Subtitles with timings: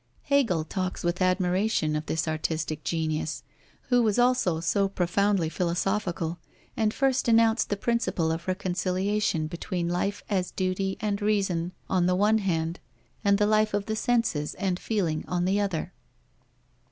[0.23, 3.43] Hegel talks with admiration of this artistic genius,
[3.89, 6.39] who was also so profoundly philosophical
[6.75, 12.15] and first announced the principle of reconciliation between life as duty and reason on the
[12.15, 12.79] one hand,
[13.23, 15.93] and the life of the senses and feeling on the other.